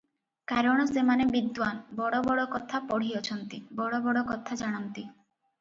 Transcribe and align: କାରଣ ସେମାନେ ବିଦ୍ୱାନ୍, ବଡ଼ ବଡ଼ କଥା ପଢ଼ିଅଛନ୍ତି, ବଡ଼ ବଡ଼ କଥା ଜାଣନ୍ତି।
କାରଣ 0.51 0.85
ସେମାନେ 0.91 1.27
ବିଦ୍ୱାନ୍, 1.35 1.83
ବଡ଼ 1.99 2.21
ବଡ଼ 2.29 2.45
କଥା 2.55 2.81
ପଢ଼ିଅଛନ୍ତି, 2.93 3.61
ବଡ଼ 3.83 4.01
ବଡ଼ 4.09 4.25
କଥା 4.35 4.59
ଜାଣନ୍ତି। 4.65 5.09